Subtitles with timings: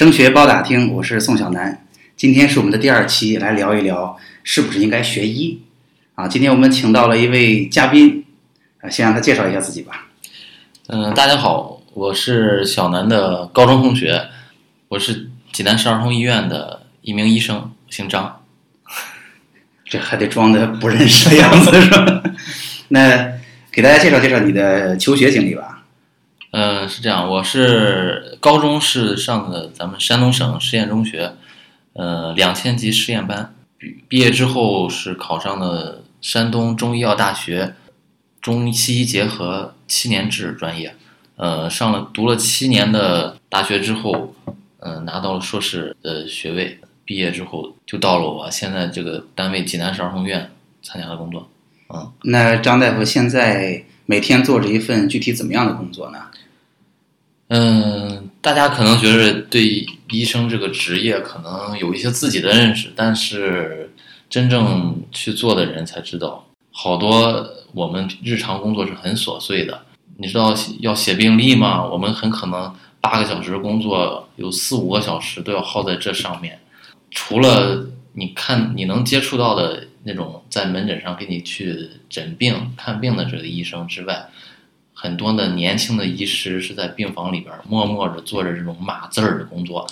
[0.00, 1.84] 升学包打听，我是宋小南。
[2.16, 5.60] 今天是我们的第二期，来聊一聊是不是应该学医
[6.14, 6.26] 啊？
[6.26, 8.24] 今天我们请到了一位嘉宾，
[8.80, 10.06] 啊，先让他介绍一下自己吧。
[10.86, 14.28] 嗯，大家好，我是小南的高中同学，
[14.88, 18.40] 我是济南市儿童医院的一名医生，姓张。
[19.84, 22.22] 这还得装的不认识的样子是吧？
[22.88, 23.34] 那
[23.70, 25.84] 给大家介绍介绍你的求学经历吧。
[26.52, 31.34] 嗯，是这样，我是高中是上的咱们山东省实验中学，
[31.92, 33.54] 呃，两千级实验班。
[33.78, 37.74] 毕毕业之后是考上了山东中医药大学
[38.40, 40.94] 中西医结合七年制专业，
[41.36, 44.34] 呃，上了读了七年的大学之后，
[44.78, 46.78] 嗯，拿到了硕士的学位。
[47.02, 50.48] 毕业之后就到了我现在这个单位济南市儿童医院
[50.80, 51.50] 参加了工作。
[51.88, 56.18] 嗯，那张大夫现在每天做着一份具体怎么样的工作呢？
[57.48, 63.92] 嗯，大家可能觉得对医生这个职业可能有一些自己的认识，但是
[64.28, 69.82] 真正去做的人才知道，好多我们日常工作是很琐碎的。
[70.16, 71.84] 你知道要写病历吗？
[71.84, 76.58] 我们很可能八个小时工作，有四五个小时都要耗在这上面。
[77.10, 84.28] 除了你看你能接触到的那种在门诊上给你去诊病看病的这个医生之外，
[85.02, 89.86] 很多的年轻的医师是在病房里边默默的做着这种码字儿的工作。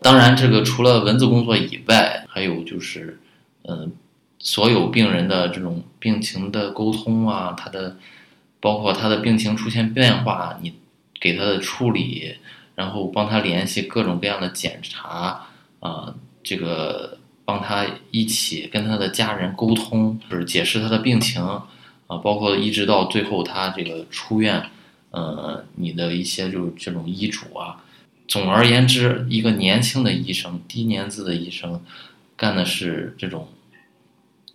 [0.00, 3.20] 当然，这个除了文字工作以外，还有就是，
[3.64, 3.92] 嗯，
[4.38, 7.98] 所有病人的这种病情的沟通啊，他的
[8.60, 10.72] 包括他的病情出现变化，你
[11.20, 12.36] 给他的处理，
[12.74, 15.48] 然后帮他联系各种各样的检查
[15.80, 21.60] 啊，这个帮他一起跟他的家人沟通，就是解释他的病情。
[22.10, 24.60] 啊，包括一直到最后他这个出院，
[25.12, 27.84] 呃，你的一些就是这种医嘱啊。
[28.26, 31.80] 总而言之，一个年轻的医生，低年资的医生，
[32.36, 33.46] 干的是这种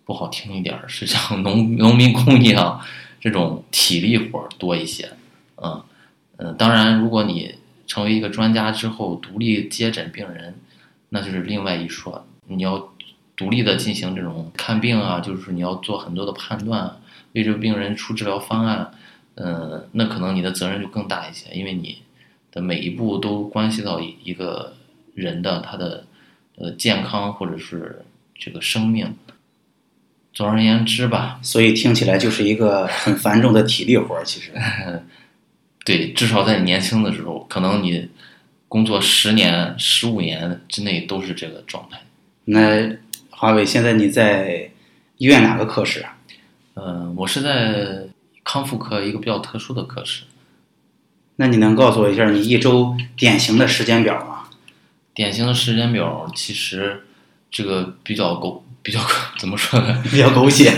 [0.04, 2.78] 不好听一点儿，是像农农民工一样
[3.18, 5.08] 这种体力活儿多一些。
[5.56, 5.82] 嗯
[6.36, 7.54] 嗯，当然，如果你
[7.86, 10.54] 成为一个专家之后，独立接诊病人，
[11.08, 12.26] 那就是另外一说。
[12.48, 12.92] 你要
[13.34, 16.98] 独立的进行这种看病啊，就是你要做很多的判断。
[17.40, 18.90] 为这个病人出治疗方案，
[19.34, 22.02] 嗯，那可能你的责任就更大一些，因为你
[22.50, 24.74] 的每一步都关系到一个
[25.14, 26.04] 人的他的
[26.56, 28.04] 呃健康或者是
[28.34, 29.14] 这个生命。
[30.32, 34.22] 总而言之吧，所以听起来就是一个很繁重的体力活儿。
[34.22, 34.52] 其实，
[35.82, 38.06] 对，至少在你年轻的时候，可能你
[38.68, 41.98] 工作十年、十五年之内都是这个状态。
[42.44, 42.96] 那
[43.30, 44.70] 华伟，现在你在
[45.16, 46.15] 医院哪个科室啊？
[46.78, 48.06] 嗯，我是在
[48.44, 50.24] 康复科一个比较特殊的科室。
[51.36, 54.44] 那你能告诉我一下你一周典型的时间表吗？
[55.14, 57.06] 典型的时间表其实
[57.50, 59.00] 这个比较狗，比较
[59.38, 60.02] 怎么说呢？
[60.04, 60.70] 比较狗血。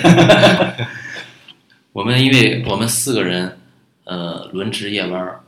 [1.92, 3.58] 我们因为我们四个人，
[4.04, 5.40] 呃，轮值夜班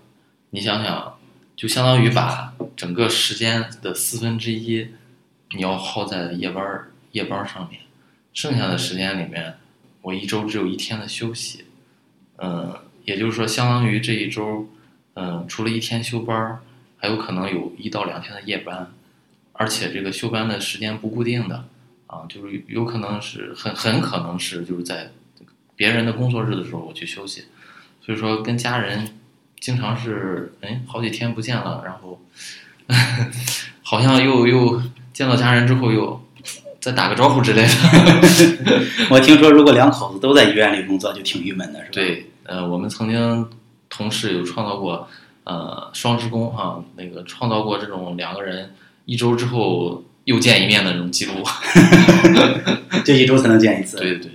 [0.50, 1.14] 你想想，
[1.54, 4.88] 就相当于把整个时间的四分之一
[5.54, 6.64] 你要耗在夜班
[7.12, 7.82] 夜班上面，
[8.32, 9.54] 剩下的时间里面。
[10.02, 11.64] 我一周只有一天的休息，
[12.38, 12.74] 嗯，
[13.04, 14.66] 也就是说，相当于这一周，
[15.14, 16.58] 嗯，除了一天休班，
[16.96, 18.90] 还有可能有一到两天的夜班，
[19.52, 21.66] 而且这个休班的时间不固定的，
[22.06, 25.10] 啊，就是有可能是很很可能是就是在
[25.76, 27.44] 别人的工作日的时候我去休息，
[28.00, 29.18] 所以说跟家人
[29.58, 32.20] 经常是哎好几天不见了，然后
[33.82, 36.18] 好像又又见到家人之后又。
[36.80, 37.68] 再打个招呼之类的。
[39.10, 41.90] 我听说，如果两口子都在医院里工作，就挺郁闷的，是吧？
[41.92, 43.48] 对，呃，我们曾经
[43.88, 45.06] 同事有创造过，
[45.44, 48.72] 呃，双职工哈，那个创造过这种两个人
[49.04, 51.32] 一周之后又见一面的这种记录。
[53.04, 53.98] 就一周才能见一次。
[53.98, 54.30] 对对。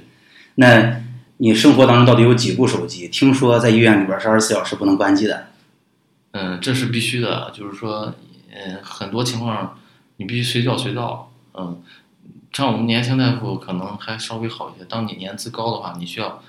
[0.55, 1.01] 那
[1.37, 3.07] 你生活当中到底有几部手机？
[3.07, 5.47] 听说在医院里边是二十四小时不能关机的。
[6.31, 8.13] 嗯，这是必须的，就是说，
[8.53, 9.77] 嗯，很多情况
[10.17, 11.81] 你必须随叫随到，嗯。
[12.55, 14.85] 像我们年轻大夫可能还稍微好一些。
[14.85, 16.41] 当你年资高的话，你需要，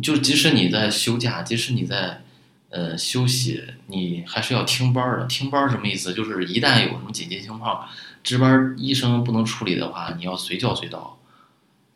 [0.00, 2.22] 就即使你在休假，即使你在
[2.68, 5.26] 呃休息，你还是要听班的。
[5.26, 6.14] 听班什么意思？
[6.14, 7.84] 就是一旦有什么紧急情况，
[8.22, 11.18] 值班医生不能处理的话，你要随叫随到。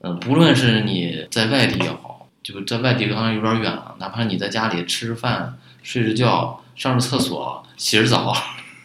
[0.01, 8.35] 嗯，不论是你在外地也好，就在外地当然有点远了，哪怕你在家里吃着饭、睡着觉、上着厕所、洗着澡，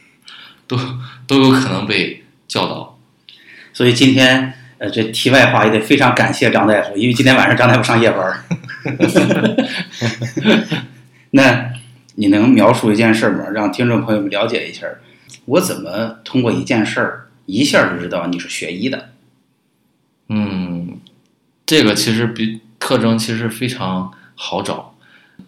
[0.67, 0.77] 都
[1.25, 2.99] 都有可能被叫到。
[3.73, 4.57] 所以今天。
[4.79, 8.43] 呃，这题外话也得非常感谢张大夫，因为今天晚上张大夫上夜班儿。
[11.31, 11.73] 那
[12.15, 13.49] 你能描述一件事吗？
[13.53, 14.87] 让听众朋友们了解一下，
[15.45, 19.09] 我怎么通过一件事儿一下就知道你是学医的？
[20.29, 20.97] 嗯，
[21.65, 24.95] 这个其实比特征其实非常好找。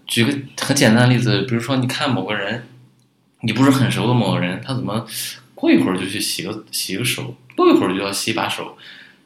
[0.06, 2.68] 举个很简单的例子，比如说你看某个人，
[3.42, 5.06] 你不是很熟的某个人，他怎么
[5.56, 8.78] 过一会儿就去洗个洗个手，过一会儿就要洗把手，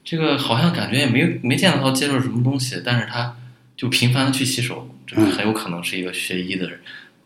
[0.05, 3.35] 这个好像感觉也没没见到他接触什么东西，但是他
[3.75, 6.79] 就频繁的去洗手，这个很有可能是一个学医的人，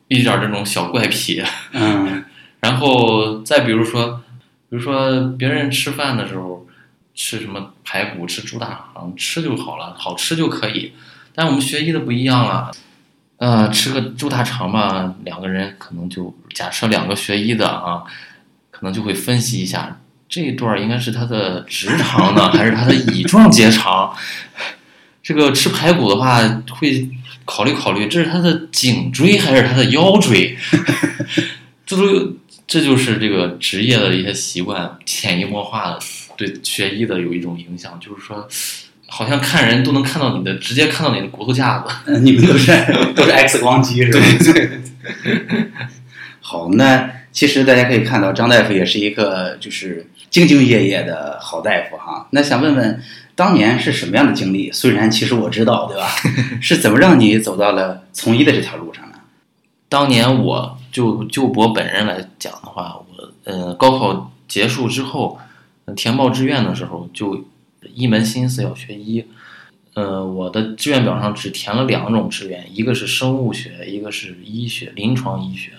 [0.08, 1.44] 一点儿这种小怪癖。
[1.74, 2.24] 嗯
[2.62, 4.22] 然后再比如说，
[4.70, 6.68] 比如说别人吃饭的时候
[7.16, 10.94] 吃什么排骨、吃猪大肠，吃就好了，好吃就可以。
[11.34, 12.72] 但我们学医的不一样了，
[13.38, 18.04] 呃，吃个猪大肠吧，两个人可能就假设两个学医的啊，
[18.72, 24.16] 可能就会分析一下这一段儿应该是他的直肠呢，还是他的乙状结肠。
[25.24, 26.40] 这个吃排骨的话，
[26.70, 27.10] 会
[27.46, 30.56] 考虑考虑这是他的颈椎还是他的腰椎，
[31.86, 32.34] 这都
[32.68, 36.00] 这就是这个职业的一些习惯，潜移默化的
[36.38, 38.48] 对学医的有一种影响，就是说，
[39.08, 41.90] 好像看人都能看到你的，直接看到你的骨头架子。
[42.06, 42.72] 嗯， 你们都是
[43.16, 44.20] 都是 X 光机是吧？
[44.54, 44.70] 对。
[46.40, 52.28] 好，那其实大家可以看到，张大夫也是一个就是兢兢业业的好大夫哈。
[52.32, 53.02] 那想问问，
[53.36, 54.72] 当年是什么样的经历？
[54.72, 56.08] 虽然其实我知道，对吧？
[56.62, 59.20] 是怎么让你走到了从医的这条路上呢？
[59.88, 65.40] 当年我就就我本人来讲的话，我呃高考结束之后，
[65.86, 67.46] 呃填报志愿的时候就
[67.94, 69.26] 一门心思要学医。
[69.96, 75.72] 呃，我的志愿表上只填了两种志愿，一个是生物学，一个是医学，临床医学。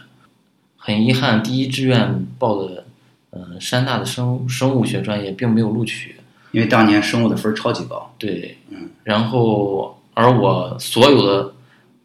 [0.76, 2.84] 很遗憾，第一志愿报的
[3.30, 6.16] 呃山大的生生物学专业并没有录取。
[6.52, 8.12] 因为当年生物的分儿超级高。
[8.18, 11.52] 对，嗯，然后而我所有的，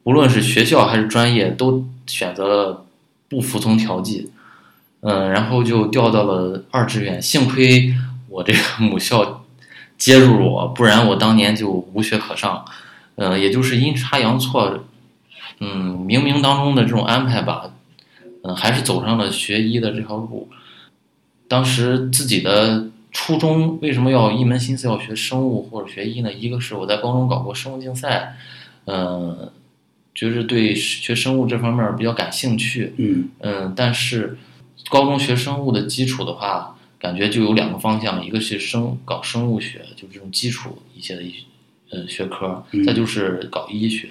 [0.04, 2.86] 无论是学校还是专业，都选择了
[3.28, 4.30] 不服从调剂，
[5.02, 7.20] 嗯，然后就调到了二志愿。
[7.20, 7.96] 幸亏
[8.30, 9.44] 我这个 母校
[9.98, 12.64] 接住我，不然我当年就无学可上。
[13.16, 14.84] 呃，也就是阴差阳错，
[15.60, 17.72] 嗯，冥冥当中的这种安排吧，
[18.44, 20.48] 嗯，还是走上了学医的这条路。
[21.48, 26.34] 当时自己的初衷为什么要一门心思要学生物或者学医呢？
[26.34, 28.36] 一个是我在高中搞过生物竞赛，
[28.86, 29.52] 嗯，
[30.14, 34.38] 就是对学生物这方面比较感兴趣，嗯嗯，但是
[34.90, 41.34] 高中学生物的基础的话，感觉就有两个方向，一个是生搞生物学，就是这种基础一些的一
[41.92, 44.10] 呃学科嗯，再就是搞医学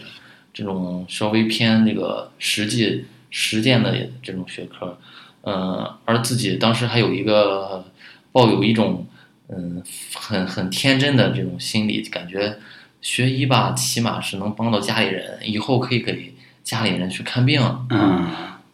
[0.53, 4.97] 这种稍微偏那个实际实践的这种学科，
[5.45, 7.85] 呃，而自己当时还有一个
[8.33, 9.07] 抱有一种
[9.49, 9.83] 嗯
[10.15, 12.57] 很很天真的这种心理，感觉
[13.01, 17.61] 学医吧，起码是能帮到家里人，以后可以给家里人去看病，
[17.91, 18.27] 嗯，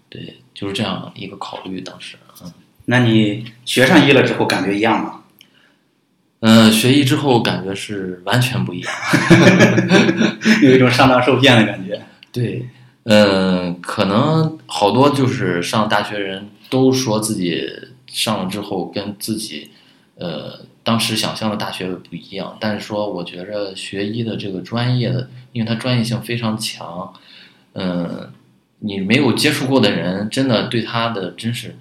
[0.08, 1.80] 对，就是这样一个考虑。
[1.80, 2.52] 当时，嗯，
[2.84, 5.16] 那你学上医了之后感觉一样吗？
[6.42, 8.92] 嗯，学医之后感觉是完全不一样。
[10.62, 12.00] 有一种上当受骗的感觉。
[12.32, 12.66] 对，
[13.02, 17.68] 嗯，可能好多就是上大学人都说自己
[18.06, 19.70] 上了之后跟自己
[20.14, 27.12] 呃当时想象的大学不一样，但是说我觉着学医的这个专业的，因为它专业性非常强，
[27.74, 28.30] 嗯，
[28.78, 31.76] 你没有接触过的人，真的对他的真是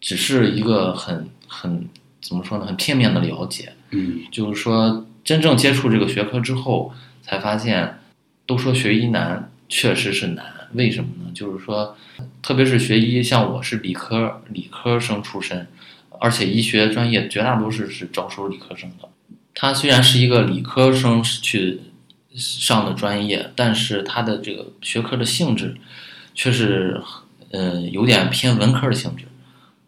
[0.00, 1.88] 只是一个很很
[2.20, 3.72] 怎么说呢，很片面的了解。
[3.90, 8.00] 嗯就是说，真正接触这个学科之后，才发现，
[8.44, 10.44] 都说学医难，确实是难。
[10.74, 11.30] 为什么呢？
[11.34, 11.96] 就是说，
[12.42, 15.66] 特别是学医，像我是理科理科生出身，
[16.20, 19.08] 而且医学专业绝大多数是招收理科生的。
[19.54, 21.80] 它虽然是一个理科生去
[22.34, 25.76] 上的专业，但是它的这个学科的性质，
[26.34, 27.00] 却是
[27.50, 29.24] 呃有点偏文科的性质。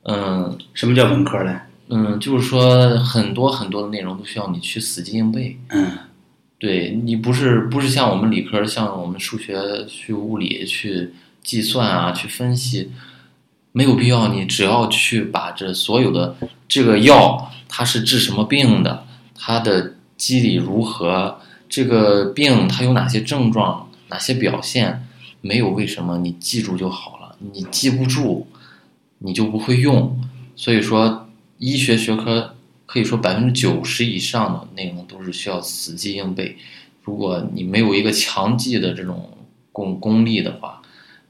[0.05, 1.61] 嗯，什么叫文科嘞？
[1.89, 5.59] 嗯，就是说很多很多的内容都需要你去死记硬背。
[5.69, 5.91] 嗯
[6.59, 12.91] 对你不是不是像我们理科，像我们数学去物理去计算啊，去分析，
[13.73, 14.29] 没有必要。
[14.29, 16.37] 你只要去把这所有的
[16.67, 25.07] 这个药它是治什么病的，它的机理如何，这个病它有哪些症状，哪些表现，
[25.43, 27.37] 没有为什么，你记住就好了。
[27.53, 28.47] 你记不住，
[29.19, 30.19] 你就不会用。
[30.57, 32.56] 所以说，医学学科
[32.87, 36.57] 可以说百分之九十以上的内容都是需要死记硬背。
[37.03, 39.37] 如果你没有一个强记的这种
[39.73, 40.81] 功功力的话，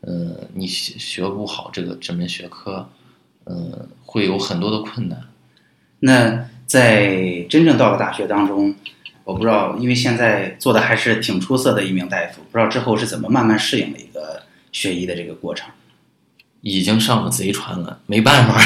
[0.03, 2.89] 呃，你学学不好这个这门学科，
[3.45, 5.21] 呃，会有很多的困难。
[6.01, 8.75] 那在真正到了大学当中，
[9.25, 15.69] 我不知道，因为现在做的还是挺出色的一名大夫，不知道之后是怎么慢慢适应的一个学医的这个过程。
[16.63, 18.61] 已经上了贼船了，没办法。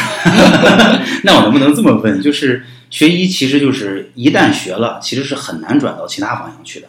[1.23, 2.23] 那我能不能这么问？
[2.23, 6.89] 就是学医其实就是一旦学了，其实是很难转到其他方向去的。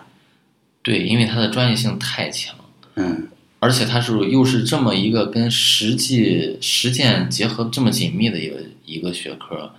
[0.81, 2.55] 对，因为它的专业性太强，
[2.96, 3.27] 嗯
[3.60, 8.55] 而且它是又是这么一个跟实际实践结合这么紧密的一个
[8.86, 9.72] 一个学科，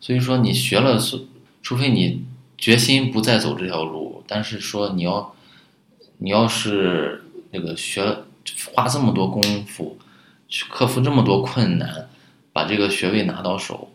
[0.00, 1.28] 所以说你学了，除
[1.62, 2.24] 除非你
[2.58, 5.32] 决心不再走这条路，但是说你要
[6.18, 7.22] 你要是
[7.52, 8.04] 那个学
[8.72, 9.96] 花这么多功夫
[10.48, 12.08] 去克服这么多困难，
[12.52, 13.92] 把这个学位拿到手，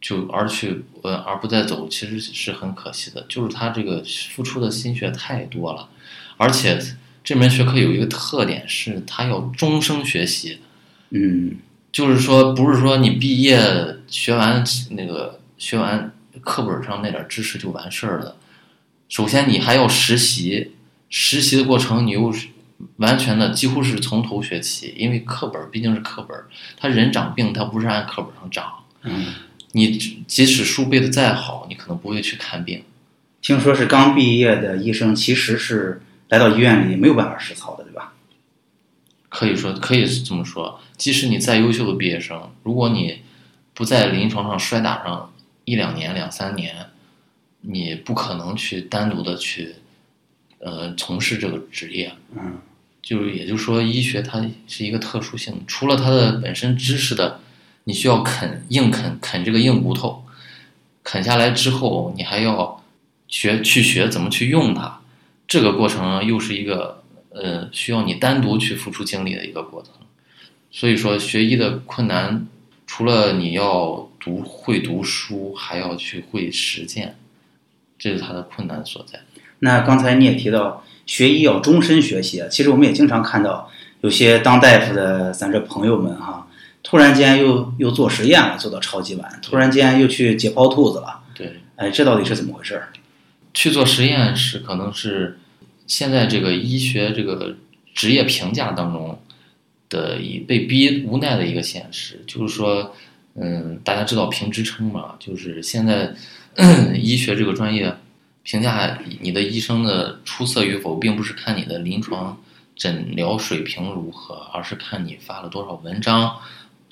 [0.00, 3.24] 就而去呃而不再走，其实是很可惜的。
[3.28, 5.88] 就是他这个付出的心血太多了，
[6.36, 6.78] 而且
[7.24, 10.60] 这门学科有一个特点是，它要终生学习。
[11.10, 11.56] 嗯
[11.90, 13.58] 就是说，不是说你毕业
[14.06, 16.12] 学完那个学完
[16.42, 18.36] 课本上那点知识就完事儿了。
[19.08, 20.72] 首先，你还要实习，
[21.08, 22.48] 实习的过程你又是
[22.96, 26.38] 完全的几乎是从头学起，因为课本毕竟是课本，
[26.76, 28.70] 他人长病他不是按课本上长。
[29.02, 29.26] 嗯，
[29.72, 32.82] 你即使书背的再好，你可能不会去看病。
[33.40, 38.14] 听说是刚毕业的医生，其实是来到医院里没有办法实操的，对吧？
[39.28, 40.80] 可以说，可以这么说。
[40.96, 43.20] 即使你再优秀的毕业生，如果你
[43.74, 45.32] 不在临床上摔打上
[45.64, 46.86] 一两年、两三年，
[47.60, 49.74] 你不可能去单独的去，
[50.58, 52.12] 呃，从事这个职业。
[52.34, 52.58] 嗯
[53.00, 57.40] 就是也就是说，医学它是一个特殊性，除了它的本身知识的，
[57.88, 60.22] 你需要啃硬啃啃这个硬骨头，
[61.02, 62.84] 啃下来之后，你还要
[63.26, 65.00] 学去学怎么去用它，
[65.46, 69.92] 这个过程又是一个呃需要你单独去付出精力的一个过程。
[70.70, 72.46] 所以说，学医的困难，
[72.86, 77.16] 除了你要读会读书，还要去会实践，
[77.98, 79.20] 这是它的困难所在。
[79.60, 83.70] 那刚才你也提到学医要终身学习啊，其实我们也经常看到
[84.02, 86.46] 有些当大夫的咱这朋友们哈，
[86.82, 91.60] 突然间又又做实验了，做到超级晚，突然间又去解剖兔子了，对。
[91.76, 92.88] 哎，这到底是怎么回事儿？
[93.54, 95.38] 去做实验是可能是
[95.86, 97.56] 现在这个医学这个
[97.94, 99.18] 职业评价当中
[99.88, 102.94] 的一被逼无奈的一个现实，就是说，
[103.34, 106.14] 嗯，大家知道评职称嘛，就是现在
[106.94, 107.94] 医学这个专业
[108.42, 112.40] 评价你的医生的出色与否，并不是看你的临床
[112.76, 116.36] 诊疗水平如何，而是看你发了多少文章，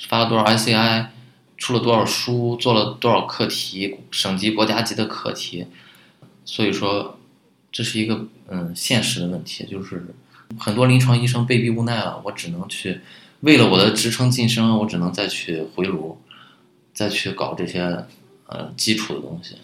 [0.08, 1.06] 发了多少 ICI，
[1.56, 5.66] 出了多少书，做了多少课题，省级、国家级的课题。
[6.44, 7.18] 所以说，
[7.72, 10.14] 这是一个嗯现实的问题，就是
[10.58, 13.00] 很多临床医生被逼无奈了，我只能去
[13.40, 16.20] 为了我的职称晋升，我只能再去回炉，
[16.94, 17.80] 再去搞这些
[18.46, 19.56] 呃基础的东西。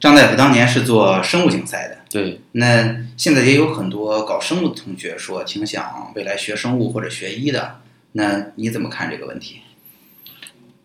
[0.00, 7.80] 张大夫当年是做生物竞赛的，对，那现在也有很多搞生物的同学说挺想未来学生物或者学医的，
[8.12, 9.60] 那你怎么看这个问题？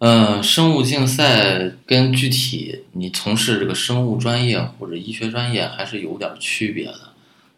[0.01, 7.09] 呃，生物竞赛跟具体你从事这个生物专业或者医学专业还是有点区别的。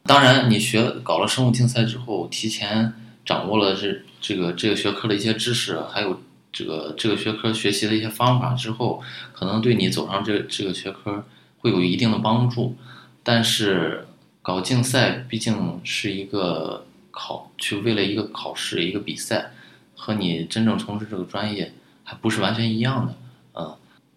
[0.04, 6.22] 当然，你学搞了生物竞赛之后，提前掌握了这这个这个学科的一些知识，还有
[6.52, 11.26] 这个这个学科学习的一些方法之后，可能对你走上这这个学科
[11.60, 12.76] 会有一定的帮助。
[13.24, 14.06] 但是
[14.42, 19.54] 搞竞赛毕竟是一个考，去为了一个考试一个比赛，
[19.96, 21.72] 和你真正从事这个专业。
[22.04, 23.16] 还不是完全一样的，
[23.54, 23.76] 嗯，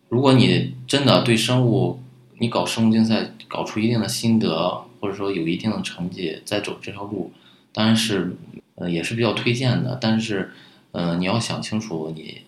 [0.08, 2.00] 如果你真的对生物，
[2.38, 7.32] 你搞生物竞赛搞出一定的心得，或者说有一定的成绩，再走这条路，
[7.72, 8.36] 当然是，
[8.74, 9.96] 呃，也是比较推荐的。
[10.00, 10.52] 但是，
[10.92, 12.42] 呃，你要想清楚，你，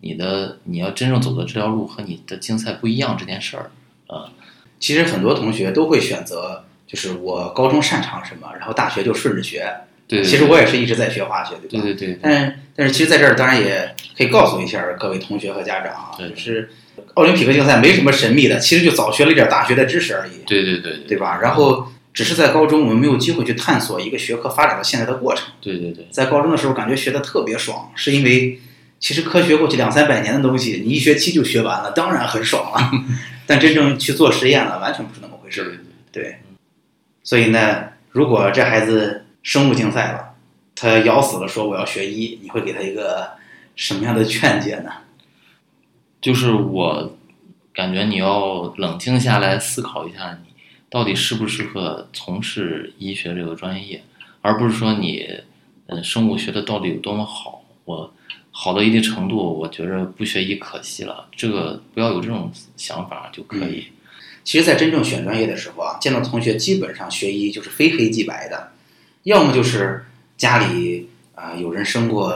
[0.00, 3.70] 你的你要真正走的这条路和你的竞赛不一样这件事儿，
[4.06, 4.32] 啊，
[4.78, 9.70] 其实很多同学都会选择，就是我高中擅长什么，然后大学就顺着学。
[10.14, 11.84] 对，其实我也是一直在学化学，对吧？
[11.84, 12.18] 对对对。
[12.22, 16.68] 但是但是，其实在这儿当然也可以告诉一下各位同学和家长啊，就是
[17.14, 20.44] 奥林匹克竞赛没什么神秘的，其实就早学了一点大学的知识而已。
[20.46, 21.38] 对对对，对吧？
[21.40, 25.46] 然后只是在高中我们没有机会去探索一个学科发展到现在的过程。
[25.60, 28.58] 对对对，在高中的时候感觉学的特别爽，是因为
[28.98, 32.90] 其实科学过去两三百年的东西，你一学期就学完了，当然很爽了。
[33.46, 35.84] 但真正去做实验了，完全不是那么回事。
[36.10, 36.36] 对，
[37.22, 39.20] 所以呢，如果这孩子。
[39.44, 40.34] 生物竞赛了，
[40.74, 43.30] 他咬死了说我要学医，你会给他一个
[43.76, 44.90] 什么样的劝解呢？
[46.22, 47.14] 就是我
[47.74, 50.52] 感觉你要冷静下来思考一下，你
[50.88, 54.02] 到底适不适合从事医学这个专业，
[54.40, 55.28] 而不是说你
[55.88, 58.10] 嗯生物学的到底有多么好，我
[58.50, 63.88] 好到一定程度，我觉着不学医可惜了，这个不要有这种想法就可以。
[64.42, 68.70] 其实，在真正选专业的时候啊，见到同学基本上学医就是非黑即白的。
[69.24, 70.04] 要么就是
[70.36, 72.32] 家里啊有人生过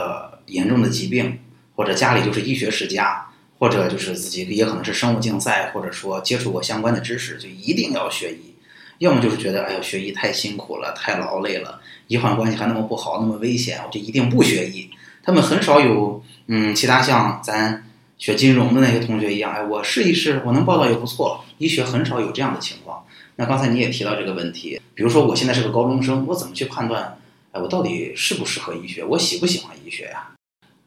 [0.47, 1.39] 严重的疾病，
[1.75, 3.27] 或者家里就是医学世家，
[3.59, 8.55] 或者就是自己也可能是生物竞赛，或者说接触过相关的知识，就一定要学医。
[8.97, 14.89] 要么就是觉得，哎呀，学医太辛苦了，太劳累了，医患关系还那么不好，那么危险，我就一定不学医。
[15.23, 17.85] 他们很少有，嗯，其他像咱
[18.17, 21.45] 学金融的那些同学一样，哎，我试一试，我能报到也不错。
[21.59, 23.05] 医学很少有这样的情况。
[23.39, 27.17] 那刚才你也提到这个问题，比如说我现在是个高中生，我怎么去判断，
[27.53, 30.29] 哎，我到底适不适合医学，我喜不喜欢医学呀？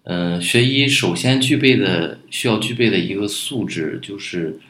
[0.02, 4.60] 嗯，学医首先具备的需要具备的一个素质就是，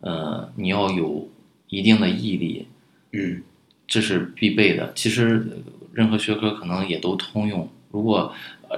[0.00, 1.28] 呃，你要有
[1.68, 2.66] 一定的毅力。
[3.12, 3.42] 嗯，
[3.86, 4.90] 这是必备的。
[4.94, 5.46] 其实
[5.92, 7.68] 任何学科可能也都通用。
[7.90, 8.32] 如果，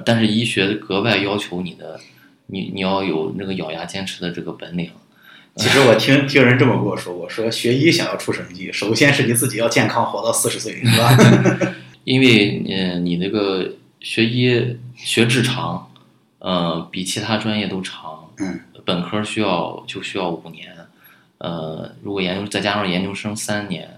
[0.05, 2.01] 但是医学格外要求你的，
[2.47, 4.91] 你你要有那个咬牙坚持的这个本领。
[5.59, 11.19] 其实我听听人这么跟我说，过说学医想要出成绩，首先是你自己要健康活到四十岁，是吧？
[12.05, 15.91] 因为嗯，你那个学医学制长，
[16.39, 18.31] 呃，比其他专业都长。
[18.39, 20.69] 嗯，本科需要就需要五年，
[21.39, 23.97] 呃，如果研究再加上研究生三年。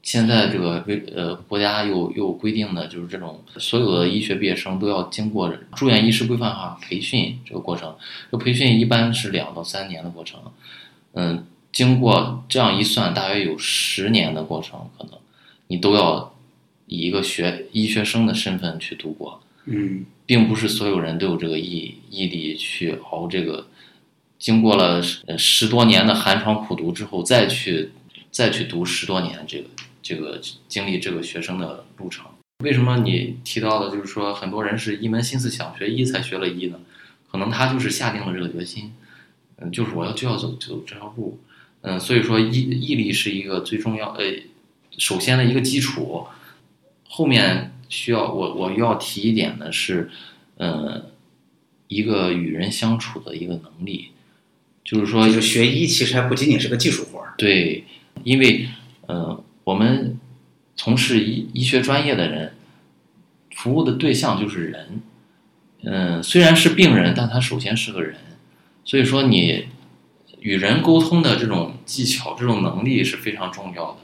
[0.00, 7.94] 现在这个规呃国家又又规定的就是这种所有的医学毕业生都要经过住院医师规范化培训这个过程，
[8.30, 10.40] 这培训一般是两到三年的过程，
[11.12, 15.14] 嗯，经过这样一算，大约有十年的过程，可能
[15.68, 16.34] 你都要
[16.86, 23.66] 以一个学医学生的身份去度过，嗯，并不是所有人都有这个毅毅力去熬这个，
[24.38, 27.90] 经过了十多年的寒窗苦读之后，再去
[28.30, 29.64] 再去读十多年这个。
[30.00, 32.24] 这个经历这个学生的路程，
[32.64, 36.80] 为什么你提到的，就是说很多人是一门心思想学医才学了医呢？
[37.30, 38.94] 可能他就是下定了这个决心，
[39.60, 41.38] 嗯，就是我要就要走走这条路，
[41.82, 44.24] 嗯，所以说毅毅力是一个最重要呃，
[44.98, 46.26] 首先的一个基础，
[47.08, 50.10] 后面需要我我要提一点的是，
[50.56, 51.06] 嗯，
[51.88, 54.10] 一个与人相处的一个能力，
[54.84, 57.84] 就是说，就学医其实还不仅仅是个技术活儿，对，
[58.24, 58.68] 因为
[59.08, 59.42] 嗯。
[59.68, 60.18] 我们
[60.76, 62.54] 从事医医学专业的人，
[63.54, 65.02] 服务的对象就是人。
[65.82, 68.16] 嗯，虽然是病人，但他首先是个人。
[68.88, 69.66] 所以说，你
[70.40, 73.98] 与人沟通的这种技巧、这种能力是非常重要的。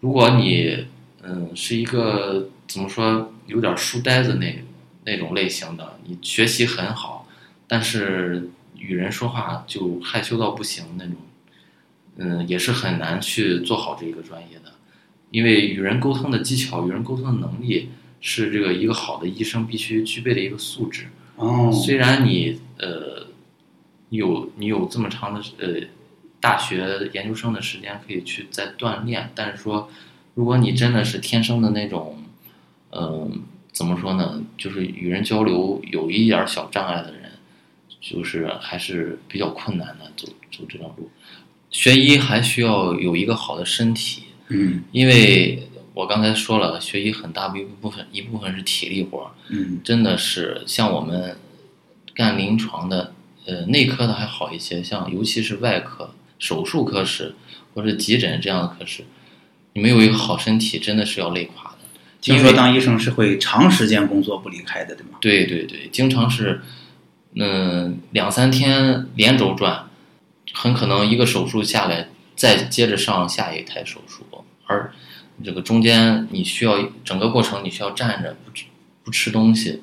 [0.00, 0.86] 如果你
[1.22, 4.64] 嗯是一个怎么说有点书呆子那
[5.04, 7.28] 那种类型的，你学习很好，
[7.68, 8.48] 但是
[8.78, 11.16] 与人说话就害羞到不行那种，
[12.16, 14.72] 嗯，也是很难去做好这个专业的。
[15.30, 17.90] 因为与人沟通的技巧、与人沟通的能力
[18.22, 21.08] 是这个一个好的医生必须具备的一个素质。
[21.36, 23.25] 哦，虽然你呃
[24.10, 25.80] 有你有这么长的呃
[26.40, 29.90] 大学研究生的时间可以去再锻炼，但是说
[30.34, 32.22] 如果你真的是天生的那种，
[32.90, 33.42] 嗯，
[33.72, 34.42] 怎么说呢？
[34.56, 37.32] 就是与人交流有一点小障碍的人，
[38.00, 41.10] 就是还是比较困难的走走这条路。
[41.70, 44.22] 学医还需要有一个好的身体。
[44.48, 49.30] 嗯，因为我刚才说了，学医很大一部分一部分是体力活儿。
[49.48, 51.36] 嗯，真的是像我们
[52.14, 53.12] 干临床的，
[53.46, 57.34] 呃，内科的还好一些，像尤其是外科、手术科室
[57.74, 59.04] 或者急诊这样的科室，
[59.72, 61.78] 你没有一个好身体，真的是要累垮的。
[62.20, 65.18] 听说当医生是会长时间工作不离开的，对吗？
[65.20, 66.60] 对对对，经常是，
[67.34, 69.88] 嗯，两三天连轴转，
[70.52, 72.08] 很可能一个手术下来。
[72.36, 74.26] 再接着上下一台手术，
[74.66, 74.92] 而
[75.42, 78.66] 这个中间你需要整个过程你需要站着不吃
[79.02, 79.80] 不吃东西，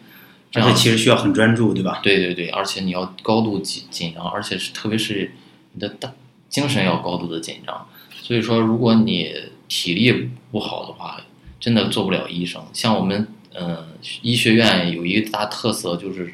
[0.53, 1.99] 这样其实需要很专注，对吧？
[2.01, 5.33] 对对对，而且你要高度紧紧张，而且是特别是
[5.73, 6.13] 你的大
[6.47, 7.87] 精神要高度的紧张。
[8.21, 9.33] 所以说，如果你
[9.67, 11.19] 体力不好的话，
[11.59, 12.63] 真的做不了医生。
[12.71, 13.87] 像我们嗯
[14.21, 16.33] 医学院有一大特色就是，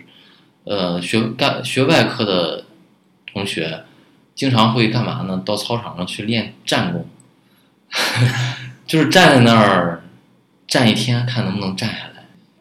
[0.66, 2.66] 呃学干学外科的
[3.32, 3.86] 同学。
[4.36, 5.44] 经常会干嘛呢？
[5.46, 7.06] 到操场上去练站功，
[8.88, 10.02] 就是站在那儿
[10.66, 12.09] 站一天，看能不能站下来。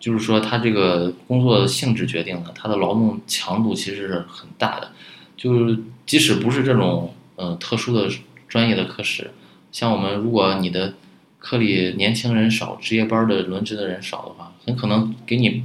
[0.08, 4.92] 就是说，他这个工作性质决定了他的劳动强度其实是很大的。
[5.36, 8.08] 就是即使不是这种呃特殊的
[8.48, 9.30] 专业的科室，
[9.70, 10.94] 像我们如果你的
[11.38, 15.64] 科里年轻人少，值夜班的轮值的人少的话，很可能给你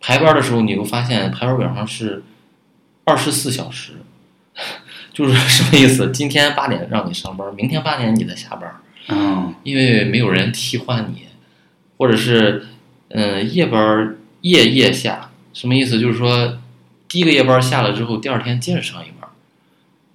[0.00, 2.24] 排班的时候，你会发现排班表上是
[3.04, 3.92] 二十四小时。
[5.14, 6.10] 就是什么意思？
[6.10, 8.80] 今天八点让你上班，明天八点你再下班。
[9.08, 11.22] 嗯，因为没有人替换你，
[11.96, 12.66] 或者是，
[13.16, 16.00] 嗯，夜班夜夜下，什么意思？
[16.00, 16.58] 就是说，
[17.06, 19.30] 第一个夜班下了之后，第二天接着上一班，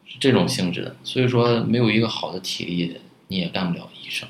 [0.05, 0.97] 是这种性质的。
[1.05, 2.97] 所以说，没有一个好的体力，
[3.29, 4.27] 你也干不了医生。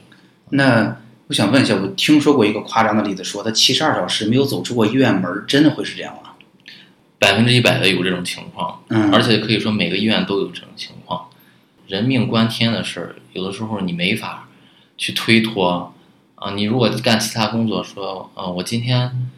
[0.52, 6.34] 那我想问一下，我听说过一个夸张的例子，说他七十二小时没有走出过医院门，真的会是这样吗？
[7.18, 11.26] 百分之一百的有这种情况，嗯，而且可以说每个医院都有这种情况。
[11.88, 14.48] 人命关天的事儿，有的时候你没法
[14.96, 15.94] 去推脱
[16.40, 16.52] 啊。
[16.56, 19.30] 你如果干其他工作，说，啊，我今天，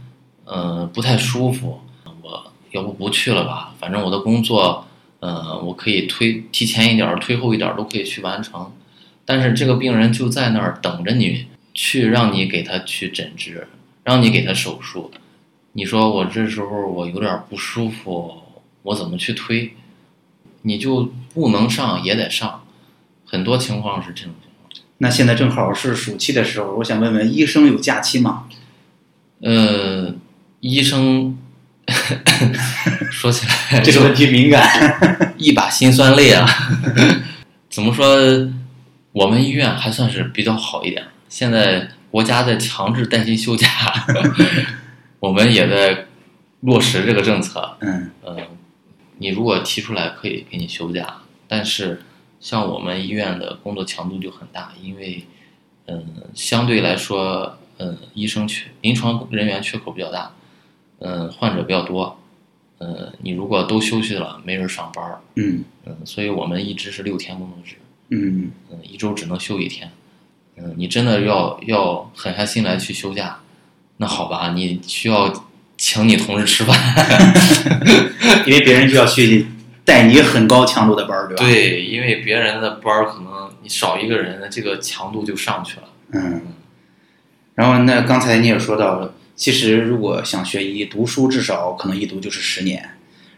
[0.46, 1.82] 嗯，不太舒服，
[2.22, 3.74] 我要不不去了吧？
[3.80, 4.86] 反正我的工作，
[5.20, 8.72] 呃，我可以推提前一点儿、推后一点儿都可以去完成。
[9.26, 13.68] 但是这个病人就在那儿等着你去，让你给他去诊治，
[14.04, 15.12] 让你给他手术。
[15.74, 18.42] 你说我这时候我有点不舒服，
[18.84, 19.74] 我怎么去推？
[20.64, 22.64] 你就不能上也得上，
[23.26, 24.51] 很多情况是这种情况。
[25.02, 28.44] 那现在正好是暑期的时候，我想问问，医生有假期吗？
[29.42, 30.14] 呃，
[30.60, 31.36] 医生
[33.10, 35.34] 说起来 这个问题敏感。
[35.38, 36.48] 一把辛酸泪啊。
[37.68, 38.06] 怎么说？
[39.12, 41.04] 我们医院还算是比较好一点。
[41.28, 43.68] 现在国家在强制带薪休假，
[45.20, 46.06] 我们也在
[46.60, 47.76] 落实这个政策。
[47.80, 48.38] 嗯嗯，
[49.18, 51.16] 你如果提出来可以给你休假，
[51.48, 52.04] 但是
[52.42, 55.26] 像我们医院的工作强度就很大，因为
[55.86, 60.34] 嗯，相对来说，嗯，医生缺临床人员缺口比较大，
[61.00, 62.20] 嗯，患者比较多，
[62.80, 65.64] 嗯，你如果都休息了，没人上班儿，嗯。
[65.86, 67.76] 嗯，所以我们一直是六天工作制，
[68.10, 68.52] 嗯。
[68.70, 69.92] 嗯，一周只能休一天，
[70.58, 73.40] 嗯，你真的要要狠下心来去休假，
[73.98, 75.32] 那好吧，你需要
[75.78, 76.76] 请你同事吃饭。
[78.46, 79.48] 因为别人就要去
[79.84, 81.44] 带你很高强度的班儿，对吧？。
[81.44, 85.84] 对，因为别人的班儿可能你少一个人，这个强度就上去了。
[86.14, 86.42] 嗯。
[87.56, 92.92] 然后那刚才你也说到了，其实如果想学医，读书至少可能一读就是十年。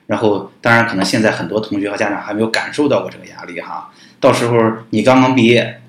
[0.05, 3.89] 然后，当然可能现在很多同学和家长还没有感受到过这个压力哈。
[4.19, 4.57] 到时候
[4.89, 5.81] 你刚刚毕业，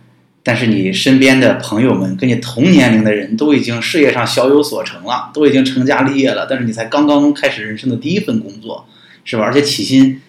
[0.45, 8.87] 但是你身边的朋友们跟你同年龄的人都已经事业上小有所成了，都已经成家立业了，但是你才刚刚开始人生的第一份工作，
[9.25, 9.43] 是吧？
[9.43, 10.23] 而且起薪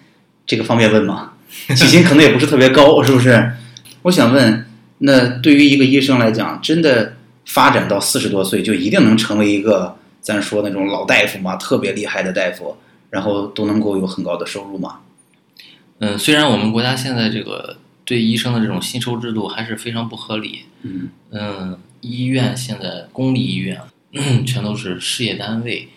[0.46, 1.32] 这个方便问吗？
[1.74, 3.52] 起薪可能也不是特别高，是不是？
[4.02, 4.66] 我想问，
[4.98, 11.56] 那对于一个医生来讲，真的发展到四十多岁就一定能成为一个咱说那种老大夫嘛？
[11.56, 12.76] 特别厉害的大夫，
[13.10, 15.00] 然后都能够有很高的收入吗？
[15.98, 23.80] 嗯，虽然我们国家现在这个对医生的这种薪酬制度还是非常不合理，嗯嗯，医院现在公立医院
[24.12, 25.88] 嗯 全都是事业单位，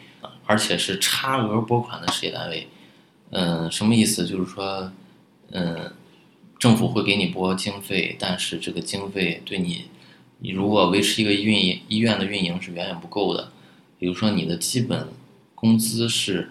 [0.45, 2.67] 而且是差额拨款的事业单位。
[3.31, 4.25] 嗯，什么意思？
[4.25, 4.91] 就是说，
[5.51, 5.91] 嗯，
[6.57, 9.85] 政府会给你拨经费，但是这个经费对你，
[10.39, 13.51] 你如果维持一个运营医院的运营是远远不够的。
[13.97, 15.07] 比如说，你的基本
[15.53, 16.49] 工资是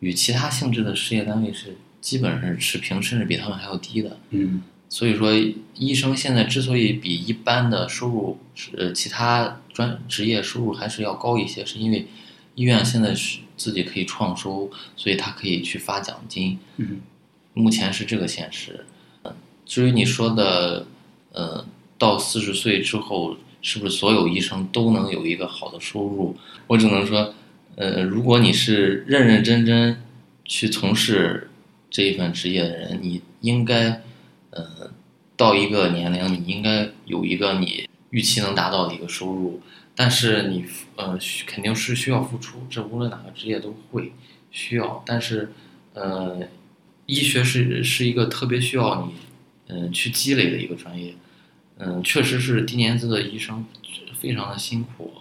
[0.00, 4.18] 与其他性质的事业单位是基本上是持平，甚至比他们还要低的。
[4.30, 4.62] 嗯
[4.92, 5.32] 所以说，
[5.76, 12.08] 医生现在之所以比一般的收入是呃其他专职业收入还是要高一些，是因为
[12.60, 16.58] 医院现在是自己可以创收，所以他可以去发奖金。
[16.76, 17.00] 嗯
[17.54, 18.84] 目前是这个现实。
[19.24, 19.32] 嗯，
[19.64, 20.86] 至于你说的，
[21.32, 21.64] 呃，
[21.96, 26.36] 到四十岁之后，是不是所有医生都能有一个好的收入？
[26.66, 27.34] 我只能说，
[27.76, 30.02] 呃，如果你是认认真真
[30.44, 31.50] 去从事
[31.88, 34.02] 这一份职业的人，你应该，
[34.50, 34.90] 呃，
[35.34, 39.62] 到一个年龄，你应该有一个你预期能达到的一个收入。
[40.02, 40.64] 但是你，
[40.96, 44.14] 呃，肯定是需要付出，这无论哪个职业都会
[44.50, 45.02] 需要。
[45.04, 45.52] 但是，
[45.92, 46.40] 呃，
[47.04, 49.12] 医学是是一个特别需要你，
[49.68, 51.14] 嗯、去积累的一个专业。
[51.76, 53.66] 嗯，确实是低年资的医生
[54.18, 55.12] 非常的辛苦，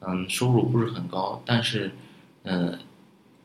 [0.00, 1.92] 嗯，收入不是很高，但是，
[2.44, 2.78] 嗯，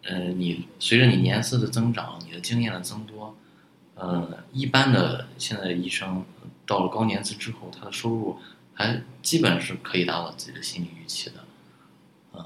[0.03, 3.35] 嗯，你随着你年资的增长，你的经验的增多，
[3.95, 6.23] 呃，一般的现在的医生
[6.65, 8.37] 到了高年资之后，他的收入
[8.79, 12.45] 还基本是可以达到自己的心理预期的。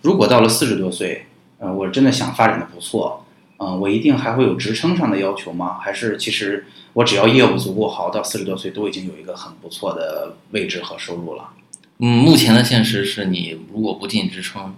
[0.00, 1.26] 如果到了四十多岁，
[1.58, 3.26] 呃，我真的想发展的不错，
[3.58, 5.78] 嗯、我一定还会有职称上的要求吗？
[5.78, 11.50] 还是其实我只要业务足够好，到四十多岁都已经有一个很不错的位置和收入了？
[11.98, 14.74] 嗯，目前的现实是你如果不进职称，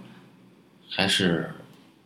[0.89, 1.51] 还是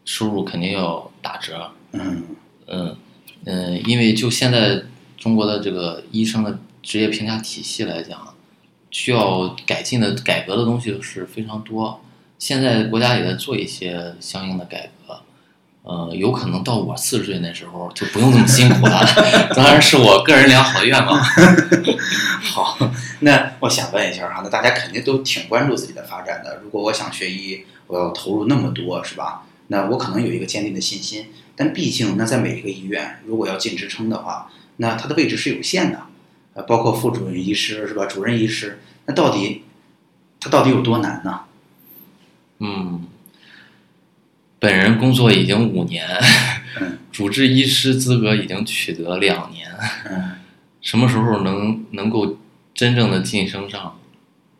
[0.05, 1.71] 收入肯定要打折。
[1.93, 2.23] 嗯
[2.67, 2.97] 嗯
[3.45, 4.83] 嗯，因为就现在
[5.17, 8.32] 中国的这个医生的职业评价体系来讲，
[8.93, 11.99] 需要改进的改革的东西是非常多。
[12.37, 15.21] 现在国家也在做一些相应的改革，
[15.81, 19.03] 呃，有可能到我四十岁那时候就不用这么辛苦了。
[19.55, 21.19] 当然是我个人良好的愿望。
[22.43, 22.77] 好，
[23.21, 26.59] 那我想问一下哈，那大家肯定都挺关注自己的发展的。
[26.63, 29.43] 如果我想学医，我要投入那么多，是吧？
[29.67, 36.01] 那我可能有一个坚定的信心，但毕竟那在每一个医院，如果要进职称的话，那它的位置是有限的，
[36.53, 38.05] 呃，包括副主任医师是吧？
[38.05, 39.63] 主任医师，那到底
[40.39, 41.41] 他到底有多难呢？
[42.59, 43.05] 嗯，
[44.59, 46.07] 本人工作已经五年，
[46.79, 49.69] 嗯主治医师资格已经取得两年，
[50.09, 50.31] 嗯
[50.81, 52.37] 什么时候能能够
[52.73, 53.99] 真正的晋升上，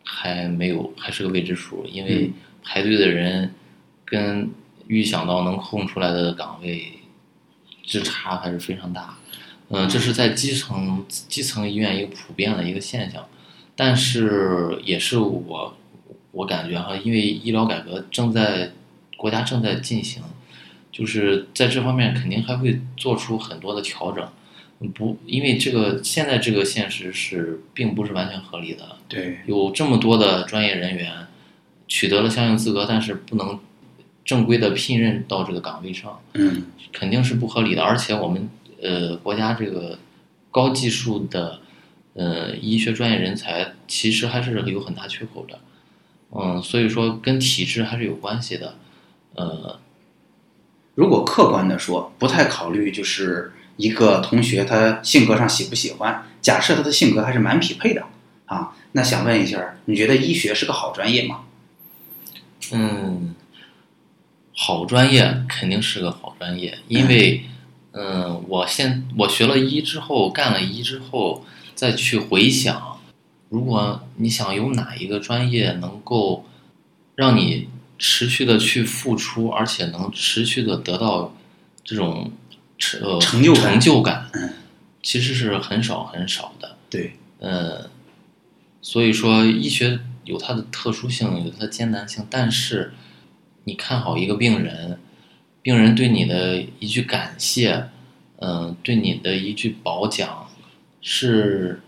[0.03, 1.86] 还没有，还是个未知数。
[1.86, 3.53] 因为嗯排队的人
[4.06, 4.49] 跟
[4.88, 6.93] 预想到能空出来的岗位
[7.84, 9.17] 之差还是非常大。
[9.75, 13.27] 嗯、这是在基层基层医院一个普遍的一个现象，
[13.75, 15.75] 但是也是我
[16.31, 18.71] 我感觉哈，因为医疗改革正在
[19.17, 20.21] 国家正在进行，
[20.91, 24.27] 就是在这方面肯定还会做出很多的调整。
[24.93, 31.27] 不，因为这个现在这个现实是并不是完全合理的，对，有这么多的专业人员
[31.88, 33.57] 取得了相应资格，但是不能
[34.25, 37.81] 正规的聘任到这个岗位上，嗯肯定是不合理的。
[37.81, 38.49] 而且我们
[38.84, 39.98] 呃国家这个
[40.52, 41.60] 高技术的
[42.13, 45.60] 呃医学专业人才其实还是有很大缺口的，
[46.32, 48.76] 嗯，所以说跟体制还是有关系的，
[49.36, 49.80] 呃，
[50.96, 58.04] 如果客观的说，不太考虑就是一个同学他性格上喜不喜欢，假设他的性格还是蛮匹配的
[58.46, 61.46] 啊，那想问一下，你觉得医学是个好专业吗？
[62.72, 63.36] 嗯，
[64.56, 67.43] 好专业肯定是个好专业，因为，
[67.93, 72.99] 嗯，我现我学了医之后，干了医之后，再去回想，
[73.49, 76.45] 如果你想有哪一个专业能够
[77.15, 81.36] 让你持续的去付出，而且能持续的得到
[81.84, 82.32] 这种
[83.01, 84.53] 呃成就成就感嗯，
[85.03, 86.75] 其实是很少很少的。
[86.89, 87.89] 对，嗯，
[88.82, 92.93] 所以说医学有它的特殊性，有它的艰难性，但是
[93.65, 94.99] 你看好一个病人，
[95.63, 97.89] 病人对你的一句感谢，
[98.39, 100.47] 嗯、对你的一句褒奖，
[101.02, 101.82] 是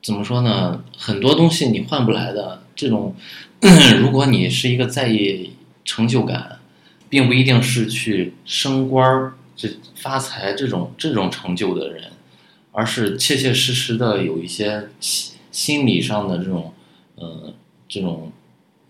[0.00, 0.84] 怎么说呢？
[0.96, 2.62] 很多东西你换不来的。
[2.76, 3.16] 这种，
[3.98, 5.52] 如果你是一个在意
[5.84, 6.60] 成就感，
[7.08, 12.12] 并不一定是去升官儿、这发财这种这种成就的人，
[12.70, 16.72] 而是切切实实的有一些心心理上的这种，
[17.16, 17.52] 呃，
[17.88, 18.30] 这种，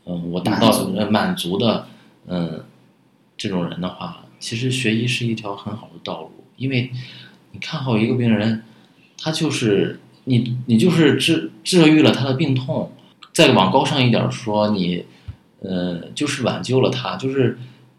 [0.05, 1.89] 嗯、我达到满足呃满足的，
[2.27, 2.65] 嗯、
[3.39, 6.91] 这种人的话，其实学医是一条很好的道路，因为
[7.53, 8.63] 你看好一个病人，
[9.17, 12.93] 他就是你，你就是治治愈了他的病痛，
[13.33, 15.05] 再往高尚一点儿说，你，
[15.61, 17.57] 呃，就是挽救了他，就是，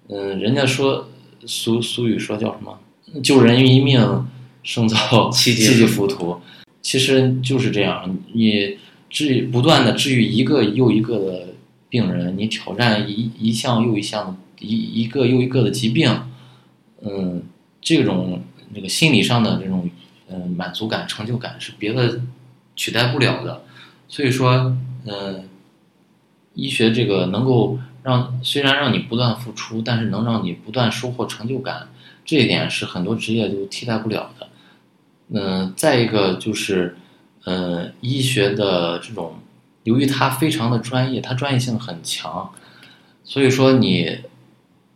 [0.09, 1.09] 嗯、人家说
[1.45, 2.77] 俗俗语说叫什么？
[3.23, 4.27] 救人一命，
[4.61, 6.39] 胜造 七级七级浮屠。
[6.81, 8.77] 其实就是这样，你
[9.09, 11.47] 治愈不断的治愈一个又一个的
[11.89, 16.21] 病人，你挑战一一项又一项的一一个又一个的疾病，
[17.01, 17.43] 嗯，
[17.81, 18.41] 这种
[18.73, 19.89] 这个心理上的这种
[20.29, 22.21] 嗯满足感、成就感是别的
[22.75, 23.63] 取代不了的。
[24.07, 25.47] 所以说，嗯，
[26.53, 31.89] 医学这个能够让虽然让你不断付出，但是能让你不断收获成就感，
[32.25, 34.47] 这一点是很多职业都替代不了的。
[35.31, 36.97] 嗯，再一个就是，
[37.43, 39.35] 呃，医学的这种，
[39.83, 42.51] 由于它非常的专业，它专业性很强，
[43.23, 44.21] 所以说你，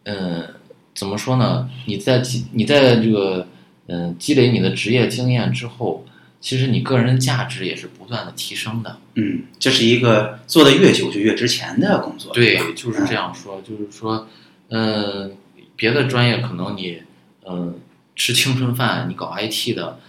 [0.03, 0.47] 嗯，
[0.93, 1.69] 怎么说呢？
[1.87, 3.47] 你在积你在这个
[3.87, 6.05] 嗯积累你的职业经验之后，
[6.41, 8.97] 其实你个人的价值也是不断的提升的。
[9.15, 12.33] 嗯，这是一个做的越久就越值钱的工作。
[12.33, 14.27] 对，就是这样说，就是说，
[14.69, 15.37] 嗯，
[15.75, 17.01] 别的专业可能你，
[17.47, 17.75] 嗯，
[18.15, 19.99] 吃青春饭，你搞 IT 的，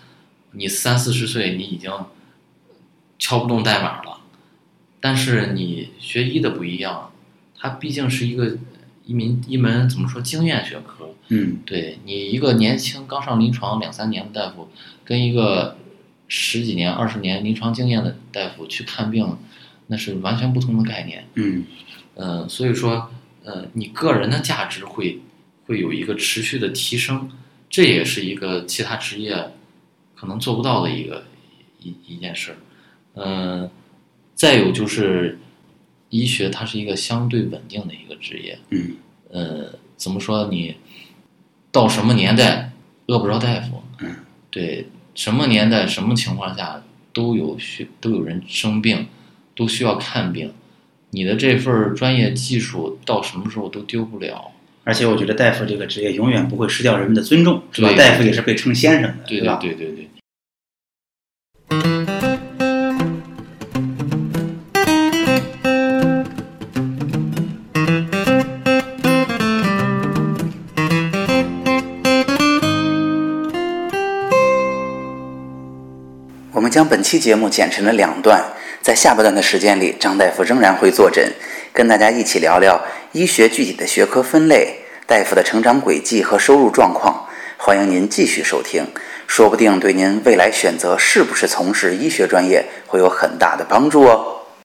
[0.52, 1.90] 你三四十岁你已经
[3.18, 4.18] 敲不动代码了，
[5.00, 7.12] 但是你学医的不一样，
[7.56, 8.56] 它毕竟是一个
[9.06, 14.68] 一门一门怎么说经验学科，嗯，对你一个年轻刚上临床两三年的大夫，
[15.04, 15.76] 跟一个
[16.26, 19.36] 十几年、二十年临床经验的大夫去看病，
[19.88, 21.26] 那是完全不同的概念。
[21.34, 21.64] 嗯
[22.16, 23.10] 嗯，所以说，
[23.44, 25.20] 呃，你个人的价值会
[25.66, 27.30] 会有一个持续的提升，
[27.68, 29.50] 这也是一个其他职业
[30.14, 31.24] 可能做不到的一个
[31.80, 32.56] 一一件事儿。
[33.16, 33.70] 嗯，
[34.34, 35.38] 再有就是
[36.14, 38.56] 医学，它是一个相对稳定的一个职业。
[38.70, 38.92] 嗯
[39.32, 40.46] 呃，怎么说？
[40.48, 40.76] 你
[41.72, 42.70] 到什么年代
[43.06, 43.82] 饿不着大夫？
[43.98, 44.14] 嗯，
[44.48, 46.80] 对，什么年代、什么情况下
[47.12, 49.08] 都有需都有人生病，
[49.56, 50.52] 都需要看病。
[51.10, 54.52] 你的这份专业技术到什么时候都丢不了。
[54.84, 57.92] 而且我觉得大夫这个职业永远不会失掉人们的尊重，是吧？
[57.96, 59.56] 大夫也是被称先生的，对吧？
[59.56, 60.08] 对对对。
[76.74, 78.42] 将本期节目剪成了两段，
[78.82, 81.32] 在下半段的时间里，张大夫仍然会坐诊，
[81.72, 88.88] 跟大家一起聊聊医学具体的学科分类，大夫的成长轨迹和收入状况，欢迎您继续收听，
[89.28, 94.38] 说不定对您未来选择是不是从事医学专业会有很大的帮助哦。